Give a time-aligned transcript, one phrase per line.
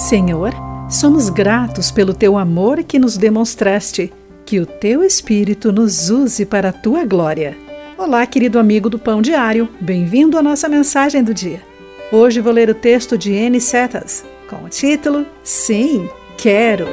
[0.00, 0.54] Senhor,
[0.88, 4.10] somos gratos pelo teu amor que nos demonstraste.
[4.46, 7.54] Que o teu Espírito nos use para a tua glória.
[7.98, 11.60] Olá, querido amigo do Pão Diário, bem-vindo à nossa mensagem do dia.
[12.10, 13.60] Hoje vou ler o texto de N.
[13.60, 16.08] Setas, com o título Sim,
[16.38, 16.86] Quero.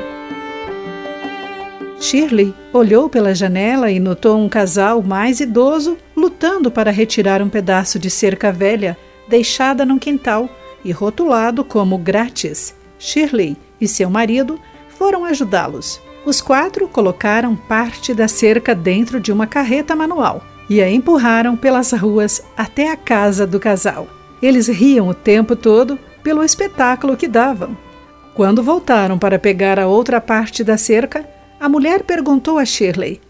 [2.01, 7.97] Shirley olhou pela janela e notou um casal mais idoso lutando para retirar um pedaço
[7.97, 8.97] de cerca velha
[9.29, 10.49] deixada num quintal
[10.83, 12.75] e rotulado como grátis.
[13.00, 16.01] Shirley e seu marido foram ajudá-los.
[16.25, 21.91] Os quatro colocaram parte da cerca dentro de uma carreta manual e a empurraram pelas
[21.93, 24.07] ruas até a casa do casal.
[24.41, 27.78] Eles riam o tempo todo pelo espetáculo que davam.
[28.33, 31.27] Quando voltaram para pegar a outra parte da cerca,
[31.60, 33.22] a mulher perguntou a Shirley: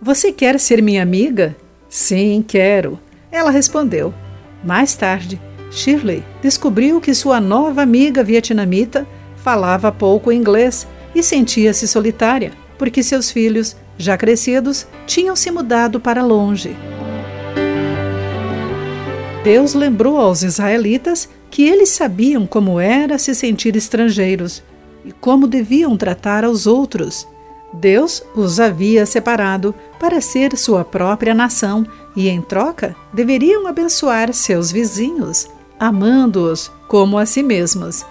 [0.00, 1.56] Você quer ser minha amiga?
[1.88, 2.98] Sim, quero.
[3.30, 4.14] Ela respondeu.
[4.62, 5.40] Mais tarde,
[5.74, 9.06] Shirley descobriu que sua nova amiga vietnamita
[9.36, 16.24] falava pouco inglês e sentia-se solitária, porque seus filhos, já crescidos, tinham se mudado para
[16.24, 16.76] longe.
[19.42, 24.62] Deus lembrou aos israelitas que eles sabiam como era se sentir estrangeiros
[25.04, 27.26] e como deviam tratar aos outros.
[27.72, 34.70] Deus os havia separado para ser sua própria nação e, em troca, deveriam abençoar seus
[34.70, 38.04] vizinhos amando-os como a si mesmos.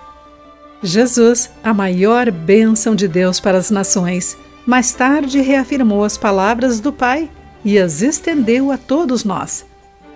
[0.82, 6.92] Jesus, a maior bênção de Deus para as nações, mais tarde reafirmou as palavras do
[6.92, 7.30] Pai
[7.64, 9.66] e as estendeu a todos nós.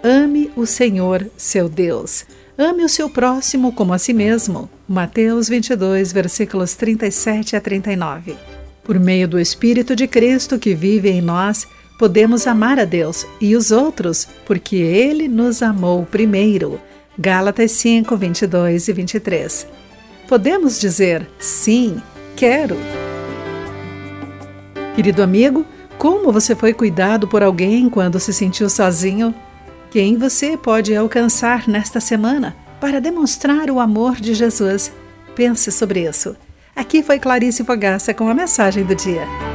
[0.03, 2.25] Ame o Senhor, seu Deus.
[2.57, 4.69] Ame o seu próximo como a si mesmo.
[4.87, 8.35] Mateus 22, versículos 37 a 39.
[8.83, 11.67] Por meio do Espírito de Cristo que vive em nós,
[11.99, 16.79] podemos amar a Deus e os outros, porque Ele nos amou primeiro.
[17.17, 19.67] Gálatas 5, 22 e 23.
[20.27, 22.01] Podemos dizer sim,
[22.35, 22.77] quero.
[24.95, 25.65] Querido amigo,
[25.97, 29.33] como você foi cuidado por alguém quando se sentiu sozinho?
[29.89, 34.91] Quem você pode alcançar nesta semana para demonstrar o amor de Jesus?
[35.35, 36.35] Pense sobre isso.
[36.75, 39.46] Aqui foi Clarice Fogaça com a mensagem do dia.